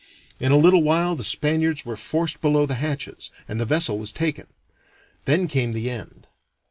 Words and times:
In 0.39 0.51
a 0.51 0.57
little 0.57 0.81
while 0.81 1.15
the 1.15 1.23
Spaniards 1.23 1.85
were 1.85 1.95
forced 1.95 2.41
below 2.41 2.65
the 2.65 2.73
hatches, 2.73 3.29
and 3.47 3.61
the 3.61 3.67
vessel 3.67 3.99
was 3.99 4.11
taken. 4.11 4.47
Then 5.25 5.47
came 5.47 5.73
the 5.73 5.91
end. 5.91 6.25